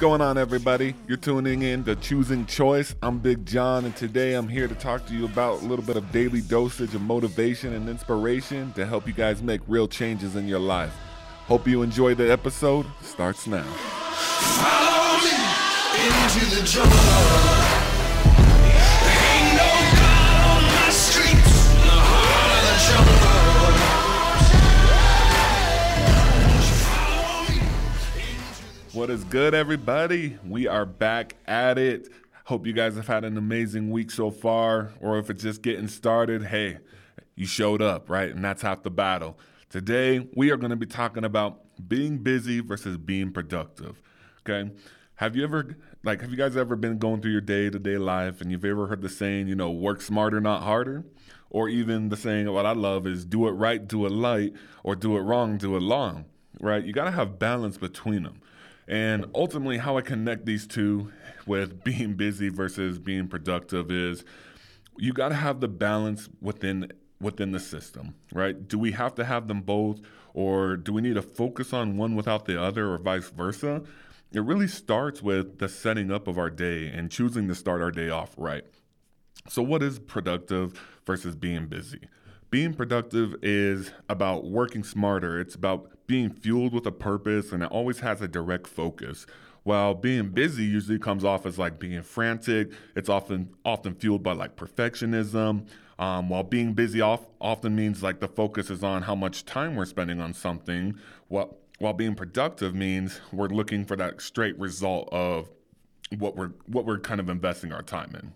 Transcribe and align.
going 0.00 0.22
on, 0.22 0.38
everybody? 0.38 0.94
You're 1.06 1.18
tuning 1.18 1.60
in 1.60 1.84
to 1.84 1.94
Choosing 1.94 2.46
Choice. 2.46 2.94
I'm 3.02 3.18
Big 3.18 3.44
John, 3.44 3.84
and 3.84 3.94
today 3.94 4.32
I'm 4.32 4.48
here 4.48 4.66
to 4.66 4.74
talk 4.74 5.04
to 5.08 5.14
you 5.14 5.26
about 5.26 5.60
a 5.60 5.66
little 5.66 5.84
bit 5.84 5.98
of 5.98 6.10
daily 6.10 6.40
dosage 6.40 6.94
of 6.94 7.02
motivation 7.02 7.74
and 7.74 7.86
inspiration 7.86 8.72
to 8.72 8.86
help 8.86 9.06
you 9.06 9.12
guys 9.12 9.42
make 9.42 9.60
real 9.68 9.86
changes 9.86 10.36
in 10.36 10.48
your 10.48 10.58
life. 10.58 10.94
Hope 11.46 11.68
you 11.68 11.82
enjoy 11.82 12.14
the 12.14 12.32
episode. 12.32 12.86
Starts 13.02 13.46
now. 13.46 13.62
Follow 13.62 15.18
me 15.18 15.36
into 16.06 16.46
the 16.56 16.62
jungle. 16.64 17.59
What 29.00 29.08
is 29.08 29.24
good, 29.24 29.54
everybody? 29.54 30.36
We 30.46 30.68
are 30.68 30.84
back 30.84 31.34
at 31.46 31.78
it. 31.78 32.10
Hope 32.44 32.66
you 32.66 32.74
guys 32.74 32.96
have 32.96 33.06
had 33.06 33.24
an 33.24 33.38
amazing 33.38 33.90
week 33.90 34.10
so 34.10 34.30
far, 34.30 34.92
or 35.00 35.18
if 35.18 35.30
it's 35.30 35.42
just 35.42 35.62
getting 35.62 35.88
started, 35.88 36.44
hey, 36.44 36.80
you 37.34 37.46
showed 37.46 37.80
up, 37.80 38.10
right? 38.10 38.28
And 38.28 38.44
that's 38.44 38.60
half 38.60 38.82
the 38.82 38.90
battle. 38.90 39.38
Today, 39.70 40.28
we 40.36 40.50
are 40.50 40.58
going 40.58 40.68
to 40.68 40.76
be 40.76 40.84
talking 40.84 41.24
about 41.24 41.62
being 41.88 42.18
busy 42.18 42.60
versus 42.60 42.98
being 42.98 43.32
productive. 43.32 44.02
Okay. 44.46 44.70
Have 45.14 45.34
you 45.34 45.44
ever, 45.44 45.78
like, 46.04 46.20
have 46.20 46.30
you 46.30 46.36
guys 46.36 46.54
ever 46.54 46.76
been 46.76 46.98
going 46.98 47.22
through 47.22 47.32
your 47.32 47.40
day 47.40 47.70
to 47.70 47.78
day 47.78 47.96
life 47.96 48.42
and 48.42 48.50
you've 48.50 48.66
ever 48.66 48.86
heard 48.86 49.00
the 49.00 49.08
saying, 49.08 49.48
you 49.48 49.54
know, 49.54 49.70
work 49.70 50.02
smarter, 50.02 50.42
not 50.42 50.62
harder? 50.62 51.06
Or 51.48 51.70
even 51.70 52.10
the 52.10 52.18
saying, 52.18 52.52
what 52.52 52.66
I 52.66 52.72
love 52.72 53.06
is 53.06 53.24
do 53.24 53.48
it 53.48 53.52
right, 53.52 53.88
do 53.88 54.04
it 54.04 54.12
light, 54.12 54.52
or 54.84 54.94
do 54.94 55.16
it 55.16 55.20
wrong, 55.20 55.56
do 55.56 55.74
it 55.74 55.82
long, 55.82 56.26
right? 56.60 56.84
You 56.84 56.92
got 56.92 57.04
to 57.04 57.12
have 57.12 57.38
balance 57.38 57.78
between 57.78 58.24
them. 58.24 58.42
And 58.90 59.26
ultimately, 59.36 59.78
how 59.78 59.96
I 59.96 60.00
connect 60.00 60.46
these 60.46 60.66
two 60.66 61.12
with 61.46 61.84
being 61.84 62.14
busy 62.14 62.48
versus 62.48 62.98
being 62.98 63.28
productive 63.28 63.90
is 63.90 64.24
you 64.98 65.12
got 65.12 65.28
to 65.28 65.36
have 65.36 65.60
the 65.60 65.68
balance 65.68 66.28
within 66.42 66.90
within 67.20 67.52
the 67.52 67.60
system, 67.60 68.14
right? 68.32 68.66
Do 68.66 68.78
we 68.78 68.92
have 68.92 69.14
to 69.14 69.24
have 69.24 69.46
them 69.46 69.60
both, 69.60 70.00
or 70.34 70.76
do 70.76 70.92
we 70.92 71.02
need 71.02 71.14
to 71.14 71.22
focus 71.22 71.72
on 71.72 71.96
one 71.98 72.16
without 72.16 72.46
the 72.46 72.60
other, 72.60 72.90
or 72.90 72.98
vice 72.98 73.28
versa? 73.28 73.82
It 74.32 74.40
really 74.42 74.68
starts 74.68 75.22
with 75.22 75.58
the 75.58 75.68
setting 75.68 76.10
up 76.10 76.26
of 76.26 76.36
our 76.36 76.50
day 76.50 76.88
and 76.88 77.10
choosing 77.10 77.46
to 77.48 77.54
start 77.54 77.82
our 77.82 77.90
day 77.92 78.10
off 78.10 78.34
right. 78.36 78.64
So, 79.48 79.62
what 79.62 79.84
is 79.84 80.00
productive 80.00 80.80
versus 81.06 81.36
being 81.36 81.66
busy? 81.66 82.00
Being 82.50 82.74
productive 82.74 83.36
is 83.42 83.92
about 84.08 84.44
working 84.44 84.82
smarter. 84.82 85.38
It's 85.38 85.54
about 85.54 85.88
being 86.08 86.30
fueled 86.30 86.74
with 86.74 86.84
a 86.84 86.92
purpose 86.92 87.52
and 87.52 87.62
it 87.62 87.70
always 87.70 88.00
has 88.00 88.20
a 88.20 88.26
direct 88.26 88.66
focus. 88.66 89.24
While 89.62 89.94
being 89.94 90.30
busy 90.30 90.64
usually 90.64 90.98
comes 90.98 91.24
off 91.24 91.46
as 91.46 91.58
like 91.58 91.78
being 91.78 92.02
frantic, 92.02 92.72
it's 92.96 93.08
often 93.08 93.54
often 93.64 93.94
fueled 93.94 94.24
by 94.24 94.32
like 94.32 94.56
perfectionism. 94.56 95.66
Um, 96.00 96.28
while 96.28 96.42
being 96.42 96.72
busy 96.72 97.00
off, 97.00 97.26
often 97.40 97.76
means 97.76 98.02
like 98.02 98.18
the 98.18 98.26
focus 98.26 98.68
is 98.70 98.82
on 98.82 99.02
how 99.02 99.14
much 99.14 99.44
time 99.44 99.76
we're 99.76 99.84
spending 99.84 100.20
on 100.20 100.32
something. 100.32 100.98
While, 101.28 101.56
while 101.78 101.92
being 101.92 102.16
productive 102.16 102.74
means 102.74 103.20
we're 103.32 103.48
looking 103.48 103.84
for 103.84 103.96
that 103.96 104.20
straight 104.20 104.58
result 104.58 105.08
of 105.12 105.48
what 106.18 106.36
we're 106.36 106.50
what 106.66 106.84
we're 106.84 106.98
kind 106.98 107.20
of 107.20 107.28
investing 107.28 107.70
our 107.70 107.82
time 107.82 108.12
in. 108.14 108.32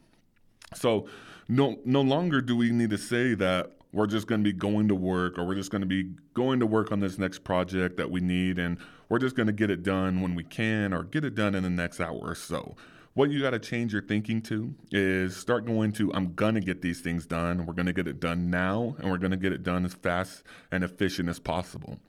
So 0.76 1.08
no 1.48 1.80
no 1.84 2.02
longer 2.02 2.40
do 2.40 2.54
we 2.54 2.70
need 2.70 2.90
to 2.90 2.98
say 2.98 3.34
that 3.34 3.72
we're 3.94 4.06
just 4.06 4.26
going 4.26 4.42
to 4.42 4.44
be 4.44 4.52
going 4.52 4.88
to 4.88 4.94
work 4.94 5.38
or 5.38 5.44
we're 5.44 5.54
just 5.54 5.70
going 5.70 5.80
to 5.80 5.86
be 5.86 6.10
going 6.34 6.60
to 6.60 6.66
work 6.66 6.90
on 6.90 7.00
this 7.00 7.18
next 7.18 7.44
project 7.44 7.96
that 7.96 8.10
we 8.10 8.20
need 8.20 8.58
and 8.58 8.78
we're 9.08 9.18
just 9.18 9.36
going 9.36 9.46
to 9.46 9.52
get 9.52 9.70
it 9.70 9.82
done 9.82 10.20
when 10.20 10.34
we 10.34 10.42
can 10.42 10.92
or 10.92 11.04
get 11.04 11.24
it 11.24 11.34
done 11.34 11.54
in 11.54 11.62
the 11.62 11.70
next 11.70 12.00
hour 12.00 12.18
or 12.20 12.34
so. 12.34 12.74
What 13.14 13.30
you 13.30 13.40
got 13.40 13.50
to 13.50 13.60
change 13.60 13.92
your 13.92 14.02
thinking 14.02 14.42
to 14.42 14.74
is 14.90 15.36
start 15.36 15.64
going 15.64 15.92
to 15.92 16.12
I'm 16.12 16.34
going 16.34 16.56
to 16.56 16.60
get 16.60 16.82
these 16.82 17.00
things 17.00 17.26
done. 17.26 17.64
We're 17.64 17.74
going 17.74 17.86
to 17.86 17.92
get 17.92 18.08
it 18.08 18.18
done 18.18 18.50
now 18.50 18.96
and 18.98 19.10
we're 19.10 19.18
going 19.18 19.30
to 19.30 19.36
get 19.36 19.52
it 19.52 19.62
done 19.62 19.84
as 19.84 19.94
fast 19.94 20.42
and 20.72 20.82
efficient 20.82 21.28
as 21.28 21.38
possible. 21.38 22.00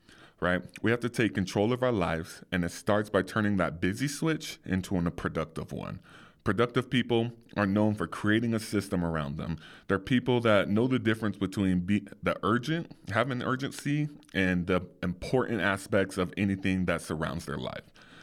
Right? 0.41 0.61
We 0.81 0.91
have 0.91 0.99
to 1.01 1.09
take 1.09 1.33
control 1.33 1.71
of 1.71 1.83
our 1.83 1.91
lives 1.91 2.41
and 2.51 2.65
it 2.65 2.71
starts 2.71 3.09
by 3.09 3.21
turning 3.21 3.57
that 3.57 3.79
busy 3.79 4.07
switch 4.07 4.57
into 4.65 4.97
a 4.97 5.11
productive 5.11 5.71
one. 5.71 5.99
Productive 6.45 6.91
people 6.91 7.31
are 7.57 7.65
known 7.65 7.95
for 7.95 8.05
creating 8.05 8.53
a 8.53 8.59
system 8.59 9.03
around 9.03 9.35
them. 9.35 9.57
They're 9.87 9.97
people 9.97 10.39
that 10.41 10.69
know 10.69 10.85
the 10.85 10.99
difference 10.99 11.37
between 11.37 11.79
be, 11.79 12.07
the 12.21 12.37
urgent, 12.43 12.91
having 13.11 13.41
urgency, 13.41 14.09
and 14.31 14.67
the 14.67 14.83
important 15.01 15.61
aspects 15.61 16.19
of 16.19 16.31
anything 16.37 16.85
that 16.85 17.01
surrounds 17.01 17.47
their 17.47 17.57
life. 17.57 17.81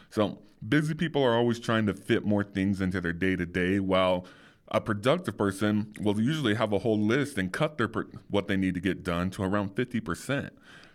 So, 0.09 0.39
busy 0.67 0.95
people 0.95 1.21
are 1.25 1.35
always 1.35 1.59
trying 1.59 1.87
to 1.87 1.95
fit 1.95 2.25
more 2.25 2.45
things 2.45 2.81
into 2.81 3.01
their 3.01 3.13
day 3.13 3.35
to 3.35 3.45
day, 3.45 3.81
while 3.81 4.25
a 4.69 4.81
productive 4.81 5.37
person 5.37 5.93
will 6.01 6.21
usually 6.21 6.55
have 6.55 6.73
a 6.73 6.79
whole 6.79 7.01
list 7.01 7.39
and 7.39 7.53
cut 7.53 7.77
their 7.77 7.91
what 8.31 8.47
they 8.47 8.57
need 8.57 8.75
to 8.75 8.81
get 8.81 9.03
done 9.03 9.31
to 9.31 9.43
around 9.43 9.75
50%. 9.75 10.51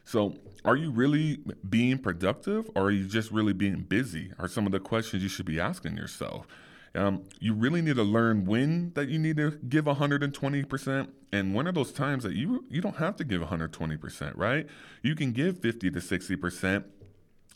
So, 0.06 0.38
are 0.64 0.78
you 0.78 0.92
really 0.92 1.40
being 1.70 1.98
productive 1.98 2.70
or 2.74 2.84
are 2.84 2.92
you 2.92 3.06
just 3.06 3.32
really 3.32 3.52
being 3.52 3.82
busy? 3.82 4.32
Are 4.40 4.48
some 4.48 4.66
of 4.66 4.72
the 4.72 4.80
questions 4.80 5.24
you 5.24 5.30
should 5.30 5.46
be 5.46 5.60
asking 5.60 5.98
yourself. 5.98 6.48
Um, 6.96 7.24
you 7.40 7.54
really 7.54 7.82
need 7.82 7.96
to 7.98 8.04
learn 8.04 8.46
when 8.46 8.92
that 8.96 9.10
you 9.10 9.20
need 9.20 9.38
to 9.38 9.52
give 9.70 9.86
120% 9.86 11.08
and 11.32 11.54
when 11.54 11.68
are 11.68 11.72
those 11.72 11.92
times 11.92 12.24
that 12.24 12.34
you 12.34 12.66
you 12.70 12.82
don't 12.82 12.96
have 12.98 13.16
to 13.18 13.24
give 13.24 13.42
120%, 13.42 14.32
right? 14.36 14.66
You 15.04 15.16
can 15.16 15.32
give 15.32 15.60
50 15.60 15.92
to 15.92 16.00
60% 16.00 16.84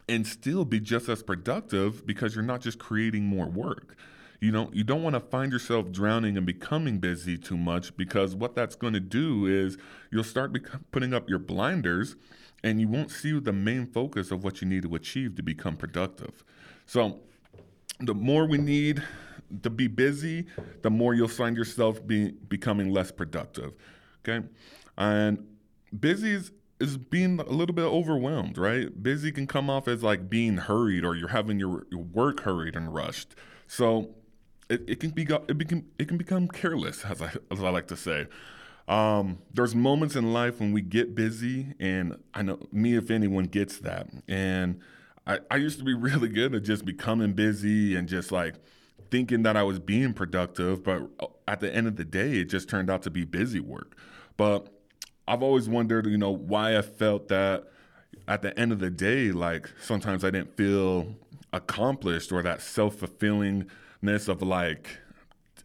and 0.09 0.27
still 0.27 0.65
be 0.65 0.79
just 0.79 1.07
as 1.07 1.23
productive 1.23 2.05
because 2.05 2.35
you're 2.35 2.43
not 2.43 2.61
just 2.61 2.79
creating 2.79 3.25
more 3.25 3.47
work. 3.47 3.95
You 4.41 4.51
know, 4.51 4.69
you 4.73 4.83
don't 4.83 5.03
want 5.03 5.13
to 5.13 5.19
find 5.19 5.51
yourself 5.51 5.91
drowning 5.91 6.35
and 6.35 6.45
becoming 6.45 6.97
busy 6.97 7.37
too 7.37 7.55
much 7.55 7.95
because 7.95 8.35
what 8.35 8.55
that's 8.55 8.75
going 8.75 8.93
to 8.93 8.99
do 8.99 9.45
is 9.45 9.77
you'll 10.09 10.23
start 10.23 10.51
bec- 10.51 10.91
putting 10.91 11.13
up 11.13 11.29
your 11.29 11.39
blinders 11.39 12.15
and 12.63 12.81
you 12.81 12.87
won't 12.87 13.11
see 13.11 13.39
the 13.39 13.53
main 13.53 13.85
focus 13.85 14.31
of 14.31 14.43
what 14.43 14.61
you 14.61 14.67
need 14.67 14.83
to 14.83 14.95
achieve 14.95 15.35
to 15.35 15.43
become 15.43 15.77
productive. 15.77 16.43
So, 16.85 17.19
the 18.01 18.13
more 18.13 18.45
we 18.45 18.57
need 18.57 19.03
to 19.63 19.69
be 19.69 19.87
busy, 19.87 20.45
the 20.81 20.89
more 20.89 21.13
you'll 21.13 21.27
find 21.27 21.57
yourself 21.57 22.05
being 22.05 22.37
becoming 22.47 22.91
less 22.91 23.11
productive. 23.11 23.73
Okay, 24.23 24.45
and 24.97 25.45
busy 25.97 26.31
is 26.31 26.51
is 26.79 26.97
being 26.97 27.39
a 27.39 27.43
little 27.43 27.75
bit 27.75 27.83
overwhelmed, 27.83 28.57
right? 28.57 29.01
Busy 29.01 29.31
can 29.31 29.45
come 29.45 29.69
off 29.69 29.87
as 29.87 30.01
like 30.01 30.29
being 30.29 30.57
hurried 30.57 31.05
or 31.05 31.15
you're 31.15 31.29
having 31.29 31.59
your, 31.59 31.85
your 31.91 32.01
work 32.01 32.41
hurried 32.41 32.75
and 32.75 32.93
rushed. 32.93 33.35
So 33.67 34.15
it, 34.67 34.81
it 34.87 34.99
can 34.99 35.11
be 35.11 35.23
it 35.47 35.57
become 35.57 35.85
it 35.99 36.07
can 36.07 36.17
become 36.17 36.47
careless, 36.47 37.05
as 37.05 37.21
I 37.21 37.31
as 37.51 37.63
I 37.63 37.69
like 37.69 37.87
to 37.89 37.97
say. 37.97 38.27
Um, 38.87 39.37
there's 39.53 39.75
moments 39.75 40.15
in 40.15 40.33
life 40.33 40.59
when 40.59 40.73
we 40.73 40.81
get 40.81 41.13
busy, 41.13 41.75
and 41.79 42.17
I 42.33 42.41
know 42.41 42.59
me, 42.71 42.95
if 42.95 43.11
anyone 43.11 43.45
gets 43.45 43.77
that, 43.77 44.09
and 44.27 44.81
I, 45.25 45.39
I 45.49 45.57
used 45.57 45.77
to 45.79 45.85
be 45.85 45.93
really 46.09 46.29
good 46.29 46.55
at 46.55 46.63
just 46.63 46.85
becoming 46.85 47.33
busy 47.33 47.95
and 47.95 48.07
just 48.07 48.31
like 48.31 48.55
thinking 49.09 49.43
that 49.43 49.57
I 49.57 49.63
was 49.63 49.79
being 49.79 50.13
productive, 50.13 50.83
but 50.83 51.09
uh, 51.19 51.27
at 51.47 51.59
the 51.59 51.73
end 51.73 51.87
of 51.87 51.97
the 51.97 52.05
day, 52.05 52.37
it 52.37 52.45
just 52.45 52.69
turned 52.69 52.89
out 52.89 53.03
to 53.03 53.09
be 53.09 53.25
busy 53.25 53.59
work. 53.59 53.97
But 54.37 54.67
I've 55.27 55.43
always 55.43 55.69
wondered, 55.69 56.07
you 56.07 56.17
know, 56.17 56.31
why 56.31 56.77
I 56.77 56.81
felt 56.81 57.27
that 57.27 57.65
at 58.27 58.41
the 58.41 58.57
end 58.57 58.71
of 58.71 58.79
the 58.79 58.89
day, 58.89 59.31
like 59.31 59.69
sometimes 59.81 60.23
I 60.23 60.31
didn't 60.31 60.55
feel 60.55 61.15
accomplished 61.53 62.31
or 62.31 62.41
that 62.43 62.61
self 62.61 62.95
fulfillingness 62.95 64.27
of 64.27 64.41
like, 64.41 64.99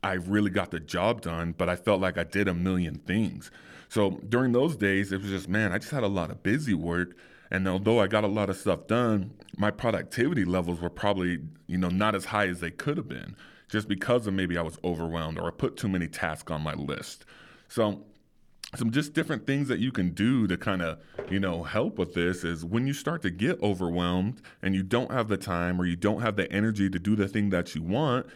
I 0.03 0.15
really 0.15 0.51
got 0.51 0.71
the 0.71 0.81
job 0.81 1.23
done, 1.23 1.55
but 1.57 1.69
I 1.69 1.77
felt 1.77 2.01
like 2.01 2.19
I 2.19 2.25
did 2.25 2.49
a 2.49 2.55
million 2.55 2.97
things. 2.97 3.51
So 3.89 4.21
during 4.29 4.53
those 4.53 4.77
days, 4.77 5.13
it 5.13 5.21
was 5.21 5.31
just, 5.31 5.49
man, 5.49 5.73
I 5.73 5.79
just 5.79 5.93
had 5.93 6.03
a 6.03 6.09
lot 6.09 6.31
of 6.31 6.43
busy 6.43 6.75
work. 6.75 7.17
And 7.51 7.67
although 7.69 8.01
I 8.01 8.07
got 8.07 8.25
a 8.25 8.29
lot 8.29 8.51
of 8.51 8.57
stuff 8.57 8.87
done, 8.87 9.33
my 9.57 9.71
productivity 9.71 10.45
levels 10.45 10.81
were 10.81 10.91
probably, 10.91 11.39
you 11.67 11.79
know, 11.79 11.89
not 11.89 12.15
as 12.15 12.27
high 12.27 12.49
as 12.49 12.61
they 12.61 12.71
could 12.71 12.97
have 12.97 13.09
been 13.09 13.37
just 13.69 13.89
because 13.89 14.27
of 14.27 14.35
maybe 14.35 14.57
I 14.57 14.63
was 14.63 14.79
overwhelmed 14.85 15.39
or 15.39 15.49
I 15.49 15.51
put 15.51 15.77
too 15.77 15.89
many 15.89 16.09
tasks 16.09 16.51
on 16.51 16.63
my 16.63 16.75
list. 16.75 17.25
So 17.69 18.05
some 18.75 18.91
just 18.91 19.13
different 19.13 19.47
things 19.47 19.69
that 19.69 19.79
you 19.79 19.93
can 19.93 20.11
do 20.11 20.47
to 20.47 20.57
kind 20.57 20.83
of 20.83 20.99
you 21.31 21.39
know 21.39 21.63
help 21.63 21.99
with 21.99 22.15
this 22.15 22.45
is 22.45 22.65
when 22.65 22.87
you 22.87 22.93
start 22.93 23.23
to 23.23 23.31
get 23.31 23.63
overwhelmed 23.63 24.43
and 24.61 24.75
you 24.75 24.83
don't 24.83 25.11
have 25.11 25.29
the 25.29 25.37
time 25.37 25.81
or 25.81 25.87
you 25.87 25.97
don't 25.97 26.21
have 26.21 26.37
the 26.37 26.51
energy 26.53 26.91
to 26.91 26.99
do 26.99 27.15
the 27.15 27.29
thing 27.29 27.51
that 27.51 27.75
you 27.75 27.83
want 27.83 28.27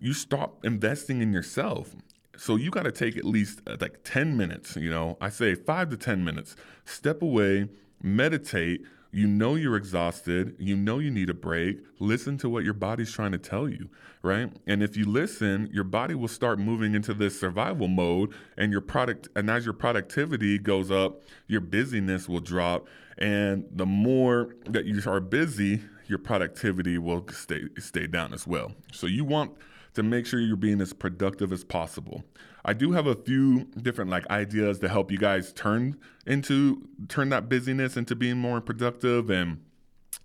you 0.00 0.12
stop 0.12 0.64
investing 0.64 1.20
in 1.20 1.32
yourself. 1.32 1.96
So 2.36 2.56
you 2.56 2.70
got 2.70 2.84
to 2.84 2.92
take 2.92 3.16
at 3.16 3.24
least 3.24 3.60
uh, 3.66 3.76
like 3.80 4.00
10 4.04 4.36
minutes 4.36 4.76
you 4.76 4.90
know? 4.90 5.16
I 5.20 5.28
say 5.28 5.54
5 5.54 5.90
to 5.90 5.96
10 5.96 6.24
minutes. 6.24 6.56
Step 6.84 7.20
away 7.20 7.68
meditate 8.02 8.82
you 9.14 9.26
know 9.26 9.56
you're 9.56 9.76
exhausted, 9.76 10.56
you 10.58 10.74
know 10.74 10.98
you 10.98 11.10
need 11.10 11.28
a 11.28 11.34
break, 11.34 11.84
listen 11.98 12.38
to 12.38 12.48
what 12.48 12.64
your 12.64 12.72
body's 12.72 13.12
trying 13.12 13.32
to 13.32 13.38
tell 13.38 13.68
you, 13.68 13.90
right? 14.22 14.50
And 14.66 14.82
if 14.82 14.96
you 14.96 15.04
listen, 15.04 15.68
your 15.70 15.84
body 15.84 16.14
will 16.14 16.28
start 16.28 16.58
moving 16.58 16.94
into 16.94 17.12
this 17.12 17.38
survival 17.38 17.88
mode 17.88 18.32
and 18.56 18.72
your 18.72 18.80
product 18.80 19.28
and 19.36 19.50
as 19.50 19.66
your 19.66 19.74
productivity 19.74 20.58
goes 20.58 20.90
up, 20.90 21.20
your 21.46 21.60
busyness 21.60 22.26
will 22.26 22.40
drop 22.40 22.88
and 23.18 23.66
the 23.70 23.84
more 23.84 24.56
that 24.64 24.86
you 24.86 24.98
are 25.06 25.20
busy, 25.20 25.82
your 26.06 26.18
productivity 26.18 26.96
will 26.96 27.26
stay 27.28 27.64
stay 27.78 28.06
down 28.06 28.32
as 28.32 28.46
well. 28.46 28.72
So 28.92 29.06
you 29.06 29.26
want 29.26 29.52
to 29.94 30.02
make 30.02 30.26
sure 30.26 30.40
you're 30.40 30.56
being 30.56 30.80
as 30.80 30.92
productive 30.92 31.52
as 31.52 31.64
possible. 31.64 32.24
I 32.64 32.72
do 32.72 32.92
have 32.92 33.06
a 33.06 33.14
few 33.14 33.64
different 33.80 34.10
like 34.10 34.28
ideas 34.30 34.78
to 34.80 34.88
help 34.88 35.10
you 35.10 35.18
guys 35.18 35.52
turn 35.52 35.98
into 36.26 36.88
turn 37.08 37.28
that 37.30 37.48
busyness 37.48 37.96
into 37.96 38.14
being 38.14 38.38
more 38.38 38.60
productive 38.60 39.30
and 39.30 39.60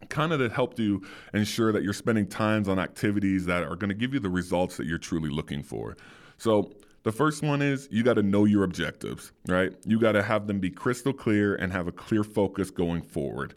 kind 0.10 0.32
of 0.32 0.40
to 0.40 0.50
help 0.50 0.78
you 0.80 1.02
ensure 1.34 1.72
that 1.72 1.84
you're 1.84 1.94
spending 1.94 2.28
times 2.28 2.68
on 2.68 2.78
activities 2.80 3.46
that 3.46 3.64
are 3.64 3.76
going 3.76 3.90
to 3.90 3.96
give 3.96 4.14
you 4.14 4.20
the 4.20 4.30
results 4.30 4.78
that 4.78 4.86
you're 4.86 4.98
truly 4.98 5.30
looking 5.30 5.64
for. 5.64 5.98
So, 6.38 6.72
the 7.04 7.12
first 7.12 7.42
one 7.42 7.62
is 7.62 7.88
you 7.90 8.04
got 8.04 8.16
to 8.16 8.24
know 8.24 8.44
your 8.44 8.64
objectives, 8.64 9.32
right? 9.48 9.74
You 9.86 9.98
got 9.98 10.12
to 10.12 10.22
have 10.22 10.46
them 10.46 10.60
be 10.60 10.70
crystal 10.70 11.14
clear 11.14 11.56
and 11.56 11.72
have 11.72 11.88
a 11.88 11.92
clear 11.92 12.24
focus 12.24 12.70
going 12.70 13.02
forward. 13.02 13.54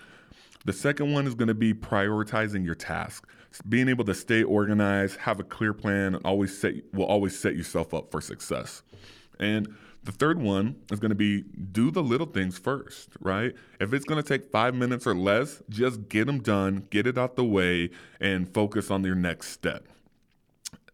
The 0.65 0.73
second 0.73 1.12
one 1.12 1.27
is 1.27 1.35
going 1.35 1.49
to 1.49 1.55
be 1.55 1.73
prioritizing 1.73 2.65
your 2.65 2.75
task. 2.75 3.27
Being 3.69 3.89
able 3.89 4.05
to 4.05 4.15
stay 4.15 4.43
organized, 4.43 5.19
have 5.21 5.41
a 5.41 5.45
clear 5.45 5.73
plan, 5.73 6.15
and 6.15 6.25
always 6.25 6.57
set 6.57 6.75
will 6.93 7.07
always 7.07 7.39
set 7.39 7.57
yourself 7.57 7.95
up 7.95 8.11
for 8.11 8.21
success. 8.21 8.83
And 9.39 9.75
the 10.05 10.12
third 10.12 10.41
one 10.41 10.77
is 10.93 11.01
going 11.01 11.11
to 11.11 11.17
be 11.17 11.43
do 11.73 11.91
the 11.91 12.03
little 12.03 12.27
things 12.27 12.59
first, 12.59 13.11
right? 13.21 13.55
If 13.81 13.93
it's 13.93 14.05
going 14.05 14.23
to 14.23 14.27
take 14.27 14.51
five 14.51 14.75
minutes 14.75 15.07
or 15.07 15.15
less, 15.15 15.62
just 15.69 16.09
get 16.09 16.27
them 16.27 16.41
done, 16.41 16.87
get 16.91 17.07
it 17.07 17.19
out 17.19 17.37
the 17.37 17.45
way, 17.45 17.91
and 18.21 18.53
focus 18.53 18.91
on 18.91 19.05
your 19.05 19.15
next 19.15 19.49
step. 19.49 19.89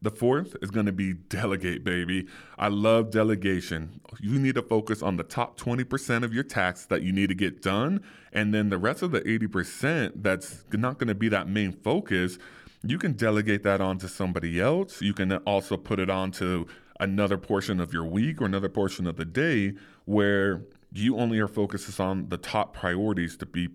The 0.03 0.11
fourth 0.11 0.57
is 0.61 0.71
going 0.71 0.87
to 0.87 0.93
be 0.93 1.15
delegate, 1.15 1.83
baby. 1.83 2.27
I 2.59 2.69
love 2.69 3.11
delegation. 3.11 4.01
You 4.21 4.39
need 4.39 4.55
to 4.57 4.63
focus 4.63 5.03
on 5.03 5.17
the 5.17 5.23
top 5.23 5.59
20% 5.59 6.23
of 6.23 6.35
your 6.35 6.45
tasks 6.45 6.87
that 6.87 7.03
you 7.03 7.13
need 7.13 7.29
to 7.29 7.35
get 7.35 7.63
done. 7.63 8.03
And 8.33 8.53
then 8.53 8.69
the 8.69 8.79
rest 8.79 9.03
of 9.03 9.11
the 9.11 9.23
80% 9.23 10.23
that's 10.23 10.65
not 10.73 10.99
going 10.99 11.09
to 11.09 11.15
be 11.15 11.29
that 11.31 11.49
main 11.49 11.73
focus, 11.73 12.39
you 12.83 12.99
can 12.99 13.13
delegate 13.13 13.63
that 13.63 13.81
onto 13.81 14.07
somebody 14.07 14.61
else. 14.61 15.01
You 15.01 15.15
can 15.15 15.33
also 15.39 15.77
put 15.77 15.99
it 15.99 16.11
onto 16.11 16.67
another 17.01 17.39
portion 17.39 17.81
of 17.81 17.93
your 17.93 18.05
week 18.05 18.41
or 18.41 18.45
another 18.45 18.69
portion 18.69 19.07
of 19.07 19.17
the 19.17 19.25
day 19.25 19.75
where 20.05 20.63
you 20.93 21.17
only 21.17 21.39
are 21.39 21.49
focused 21.49 21.99
on 22.01 22.29
the 22.29 22.39
top 22.39 22.75
priorities 22.75 23.37
to 23.37 23.47
be 23.47 23.69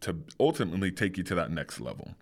to 0.00 0.16
ultimately 0.38 0.90
take 0.90 1.16
you 1.16 1.22
to 1.24 1.34
that 1.34 1.50
next 1.50 1.80
level. 1.80 2.14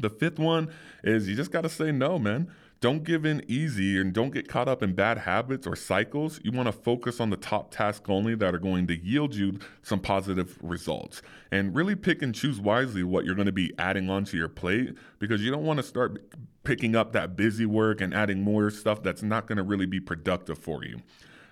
The 0.00 0.10
fifth 0.10 0.38
one 0.38 0.70
is 1.02 1.28
you 1.28 1.36
just 1.36 1.50
got 1.50 1.62
to 1.62 1.68
say 1.68 1.92
no, 1.92 2.18
man. 2.18 2.50
Don't 2.84 3.02
give 3.02 3.24
in 3.24 3.42
easy 3.48 3.98
and 3.98 4.12
don't 4.12 4.28
get 4.28 4.46
caught 4.46 4.68
up 4.68 4.82
in 4.82 4.92
bad 4.92 5.16
habits 5.16 5.66
or 5.66 5.74
cycles. 5.74 6.38
You 6.44 6.52
want 6.52 6.66
to 6.66 6.72
focus 6.72 7.18
on 7.18 7.30
the 7.30 7.36
top 7.38 7.70
tasks 7.70 8.10
only 8.10 8.34
that 8.34 8.54
are 8.54 8.58
going 8.58 8.86
to 8.88 9.02
yield 9.02 9.34
you 9.34 9.58
some 9.80 10.00
positive 10.00 10.58
results. 10.60 11.22
And 11.50 11.74
really 11.74 11.94
pick 11.94 12.20
and 12.20 12.34
choose 12.34 12.60
wisely 12.60 13.02
what 13.02 13.24
you're 13.24 13.36
going 13.36 13.46
to 13.46 13.52
be 13.52 13.72
adding 13.78 14.10
onto 14.10 14.36
your 14.36 14.50
plate 14.50 14.98
because 15.18 15.40
you 15.40 15.50
don't 15.50 15.64
want 15.64 15.78
to 15.78 15.82
start 15.82 16.30
picking 16.64 16.94
up 16.94 17.12
that 17.12 17.36
busy 17.36 17.64
work 17.64 18.02
and 18.02 18.12
adding 18.12 18.42
more 18.42 18.68
stuff 18.68 19.02
that's 19.02 19.22
not 19.22 19.46
going 19.46 19.56
to 19.56 19.64
really 19.64 19.86
be 19.86 19.98
productive 19.98 20.58
for 20.58 20.84
you. 20.84 20.98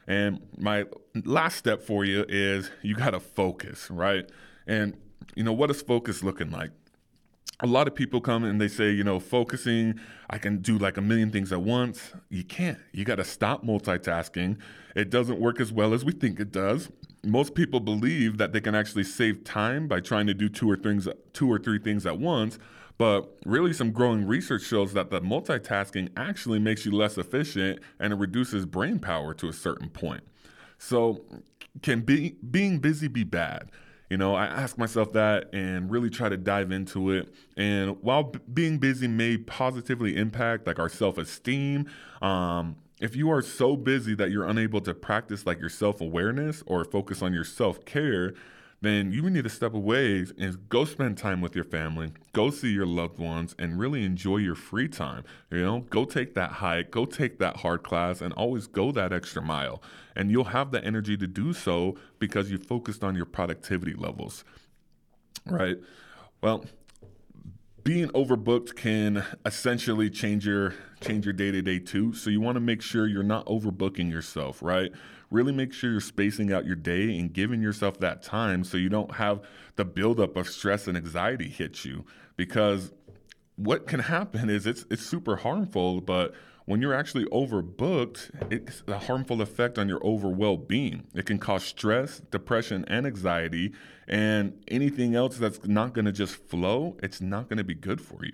And 0.06 0.38
my 0.58 0.84
last 1.24 1.56
step 1.56 1.80
for 1.80 2.04
you 2.04 2.26
is 2.28 2.70
you 2.82 2.94
got 2.94 3.12
to 3.12 3.20
focus, 3.20 3.90
right? 3.90 4.28
And 4.66 4.98
you 5.34 5.44
know, 5.44 5.54
what 5.54 5.70
is 5.70 5.80
focus 5.80 6.22
looking 6.22 6.50
like? 6.50 6.72
A 7.62 7.66
lot 7.66 7.86
of 7.86 7.94
people 7.94 8.20
come 8.20 8.42
and 8.42 8.60
they 8.60 8.66
say, 8.66 8.90
you 8.90 9.04
know, 9.04 9.20
focusing, 9.20 9.98
I 10.28 10.38
can 10.38 10.58
do 10.58 10.78
like 10.78 10.96
a 10.96 11.00
million 11.00 11.30
things 11.30 11.52
at 11.52 11.62
once. 11.62 12.12
You 12.28 12.42
can't. 12.42 12.78
You 12.92 13.04
got 13.04 13.16
to 13.16 13.24
stop 13.24 13.64
multitasking. 13.64 14.58
It 14.96 15.10
doesn't 15.10 15.38
work 15.38 15.60
as 15.60 15.72
well 15.72 15.94
as 15.94 16.04
we 16.04 16.12
think 16.12 16.40
it 16.40 16.50
does. 16.50 16.90
Most 17.24 17.54
people 17.54 17.78
believe 17.78 18.38
that 18.38 18.52
they 18.52 18.60
can 18.60 18.74
actually 18.74 19.04
save 19.04 19.44
time 19.44 19.86
by 19.86 20.00
trying 20.00 20.26
to 20.26 20.34
do 20.34 20.48
two 20.48 20.68
or 20.68 20.76
things 20.76 21.06
two 21.32 21.50
or 21.50 21.58
three 21.58 21.78
things 21.78 22.04
at 22.04 22.18
once, 22.18 22.58
but 22.98 23.38
really 23.46 23.72
some 23.72 23.92
growing 23.92 24.26
research 24.26 24.62
shows 24.62 24.92
that 24.94 25.10
the 25.10 25.20
multitasking 25.20 26.08
actually 26.16 26.58
makes 26.58 26.84
you 26.84 26.90
less 26.90 27.16
efficient 27.16 27.78
and 28.00 28.12
it 28.12 28.16
reduces 28.16 28.66
brain 28.66 28.98
power 28.98 29.34
to 29.34 29.48
a 29.48 29.52
certain 29.52 29.88
point. 29.88 30.24
So, 30.78 31.24
can 31.80 32.00
be, 32.00 32.36
being 32.50 32.80
busy 32.80 33.06
be 33.06 33.22
bad? 33.22 33.70
You 34.12 34.18
know, 34.18 34.34
I 34.34 34.44
ask 34.44 34.76
myself 34.76 35.14
that 35.14 35.48
and 35.54 35.90
really 35.90 36.10
try 36.10 36.28
to 36.28 36.36
dive 36.36 36.70
into 36.70 37.12
it. 37.12 37.32
And 37.56 37.96
while 38.02 38.24
b- 38.24 38.40
being 38.52 38.76
busy 38.76 39.08
may 39.08 39.38
positively 39.38 40.18
impact 40.18 40.66
like 40.66 40.78
our 40.78 40.90
self 40.90 41.16
esteem, 41.16 41.86
um, 42.20 42.76
if 43.00 43.16
you 43.16 43.30
are 43.30 43.40
so 43.40 43.74
busy 43.74 44.14
that 44.16 44.30
you're 44.30 44.46
unable 44.46 44.82
to 44.82 44.92
practice 44.92 45.46
like 45.46 45.58
your 45.60 45.70
self 45.70 46.02
awareness 46.02 46.62
or 46.66 46.84
focus 46.84 47.22
on 47.22 47.32
your 47.32 47.44
self 47.44 47.86
care, 47.86 48.34
then 48.82 49.12
you 49.12 49.22
need 49.30 49.44
to 49.44 49.50
step 49.50 49.74
away 49.74 50.26
and 50.38 50.68
go 50.68 50.84
spend 50.84 51.16
time 51.16 51.40
with 51.40 51.54
your 51.54 51.64
family, 51.64 52.12
go 52.32 52.50
see 52.50 52.70
your 52.70 52.84
loved 52.84 53.18
ones, 53.18 53.54
and 53.56 53.78
really 53.78 54.04
enjoy 54.04 54.38
your 54.38 54.56
free 54.56 54.88
time. 54.88 55.22
You 55.50 55.62
know, 55.62 55.80
go 55.88 56.04
take 56.04 56.34
that 56.34 56.50
hike, 56.50 56.90
go 56.90 57.04
take 57.04 57.38
that 57.38 57.58
hard 57.58 57.84
class, 57.84 58.20
and 58.20 58.32
always 58.34 58.66
go 58.66 58.90
that 58.92 59.12
extra 59.12 59.40
mile. 59.40 59.80
And 60.16 60.32
you'll 60.32 60.44
have 60.44 60.72
the 60.72 60.84
energy 60.84 61.16
to 61.16 61.28
do 61.28 61.52
so 61.52 61.96
because 62.18 62.50
you 62.50 62.58
focused 62.58 63.04
on 63.04 63.14
your 63.14 63.24
productivity 63.24 63.94
levels. 63.94 64.44
Right? 65.46 65.78
Well, 66.42 66.64
being 67.84 68.08
overbooked 68.10 68.76
can 68.76 69.24
essentially 69.44 70.08
change 70.08 70.46
your 70.46 70.74
change 71.00 71.24
your 71.26 71.32
day 71.32 71.50
to 71.50 71.62
day 71.62 71.78
too. 71.78 72.12
So 72.12 72.30
you 72.30 72.40
want 72.40 72.56
to 72.56 72.60
make 72.60 72.80
sure 72.80 73.06
you're 73.06 73.22
not 73.22 73.44
overbooking 73.46 74.10
yourself, 74.10 74.62
right? 74.62 74.92
Really 75.30 75.52
make 75.52 75.72
sure 75.72 75.90
you're 75.90 76.00
spacing 76.00 76.52
out 76.52 76.64
your 76.64 76.76
day 76.76 77.18
and 77.18 77.32
giving 77.32 77.60
yourself 77.60 77.98
that 78.00 78.22
time 78.22 78.64
so 78.64 78.76
you 78.76 78.88
don't 78.88 79.14
have 79.14 79.40
the 79.76 79.84
buildup 79.84 80.36
of 80.36 80.48
stress 80.48 80.86
and 80.86 80.96
anxiety 80.96 81.48
hit 81.48 81.84
you. 81.84 82.04
Because 82.36 82.92
what 83.56 83.86
can 83.86 84.00
happen 84.00 84.50
is 84.50 84.66
it's 84.66 84.84
it's 84.90 85.02
super 85.02 85.36
harmful, 85.36 86.00
but 86.00 86.34
when 86.64 86.80
you're 86.80 86.94
actually 86.94 87.24
overbooked, 87.26 88.30
it's 88.50 88.82
a 88.86 88.98
harmful 88.98 89.42
effect 89.42 89.78
on 89.78 89.88
your 89.88 90.04
overall 90.04 90.34
well 90.34 90.56
being. 90.56 91.04
It 91.14 91.26
can 91.26 91.38
cause 91.38 91.64
stress, 91.64 92.20
depression, 92.30 92.84
and 92.88 93.06
anxiety, 93.06 93.72
and 94.06 94.62
anything 94.68 95.14
else 95.14 95.36
that's 95.36 95.66
not 95.66 95.92
going 95.92 96.04
to 96.04 96.12
just 96.12 96.36
flow, 96.36 96.96
it's 97.02 97.20
not 97.20 97.48
going 97.48 97.58
to 97.58 97.64
be 97.64 97.74
good 97.74 98.00
for 98.00 98.24
you. 98.24 98.32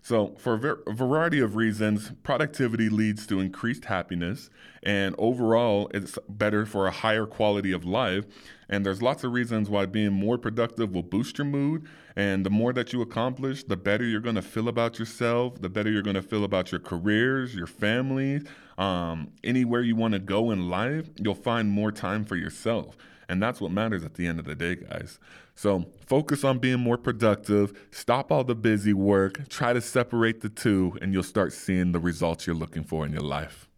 So, 0.00 0.36
for 0.38 0.54
a, 0.54 0.58
ver- 0.58 0.82
a 0.86 0.92
variety 0.92 1.40
of 1.40 1.56
reasons, 1.56 2.12
productivity 2.22 2.88
leads 2.88 3.26
to 3.26 3.40
increased 3.40 3.86
happiness, 3.86 4.48
and 4.82 5.14
overall, 5.18 5.90
it's 5.92 6.18
better 6.28 6.64
for 6.64 6.86
a 6.86 6.90
higher 6.90 7.26
quality 7.26 7.72
of 7.72 7.84
life. 7.84 8.24
And 8.68 8.84
there's 8.84 9.02
lots 9.02 9.24
of 9.24 9.32
reasons 9.32 9.68
why 9.68 9.86
being 9.86 10.12
more 10.12 10.38
productive 10.38 10.92
will 10.92 11.02
boost 11.02 11.38
your 11.38 11.46
mood. 11.46 11.86
And 12.16 12.44
the 12.44 12.50
more 12.50 12.72
that 12.74 12.92
you 12.92 13.00
accomplish, 13.00 13.64
the 13.64 13.76
better 13.76 14.04
you're 14.04 14.20
going 14.20 14.36
to 14.36 14.42
feel 14.42 14.68
about 14.68 14.98
yourself, 14.98 15.60
the 15.60 15.68
better 15.68 15.90
you're 15.90 16.02
going 16.02 16.16
to 16.16 16.22
feel 16.22 16.44
about 16.44 16.70
your 16.70 16.80
careers, 16.80 17.54
your 17.54 17.66
family, 17.66 18.42
um, 18.76 19.32
anywhere 19.42 19.80
you 19.82 19.96
want 19.96 20.12
to 20.12 20.20
go 20.20 20.50
in 20.50 20.68
life, 20.68 21.08
you'll 21.16 21.34
find 21.34 21.70
more 21.70 21.90
time 21.90 22.24
for 22.24 22.36
yourself. 22.36 22.96
And 23.28 23.42
that's 23.42 23.60
what 23.60 23.70
matters 23.70 24.04
at 24.04 24.14
the 24.14 24.26
end 24.26 24.38
of 24.38 24.46
the 24.46 24.54
day, 24.54 24.76
guys. 24.76 25.18
So 25.54 25.86
focus 26.06 26.44
on 26.44 26.58
being 26.58 26.78
more 26.78 26.96
productive, 26.96 27.78
stop 27.90 28.32
all 28.32 28.44
the 28.44 28.54
busy 28.54 28.92
work, 28.92 29.48
try 29.48 29.72
to 29.72 29.80
separate 29.80 30.40
the 30.40 30.48
two, 30.48 30.96
and 31.02 31.12
you'll 31.12 31.22
start 31.22 31.52
seeing 31.52 31.92
the 31.92 31.98
results 31.98 32.46
you're 32.46 32.56
looking 32.56 32.84
for 32.84 33.04
in 33.04 33.12
your 33.12 33.22
life. 33.22 33.68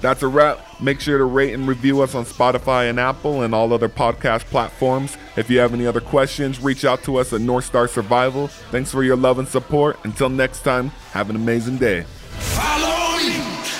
That's 0.00 0.22
a 0.24 0.28
wrap. 0.28 0.58
Make 0.80 1.00
sure 1.00 1.16
to 1.16 1.24
rate 1.24 1.54
and 1.54 1.68
review 1.68 2.00
us 2.02 2.16
on 2.16 2.24
Spotify 2.24 2.90
and 2.90 2.98
Apple 2.98 3.42
and 3.42 3.54
all 3.54 3.72
other 3.72 3.88
podcast 3.88 4.44
platforms. 4.46 5.16
If 5.36 5.48
you 5.48 5.60
have 5.60 5.72
any 5.74 5.86
other 5.86 6.00
questions, 6.00 6.58
reach 6.60 6.84
out 6.84 7.04
to 7.04 7.18
us 7.18 7.32
at 7.32 7.40
North 7.40 7.66
Star 7.66 7.86
Survival. 7.86 8.48
Thanks 8.48 8.90
for 8.90 9.04
your 9.04 9.16
love 9.16 9.38
and 9.38 9.46
support. 9.46 9.96
Until 10.04 10.28
next 10.28 10.62
time, 10.62 10.88
have 11.12 11.30
an 11.30 11.36
amazing 11.36 11.78
day. 11.78 12.02
Follow 12.02 13.16
me 13.18 13.36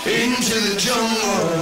into 0.06 0.61
the 0.61 0.76
jungle. 0.78 1.62